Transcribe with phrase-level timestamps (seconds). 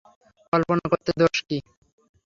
[0.53, 1.57] কল্পনা করতে দোষ কী।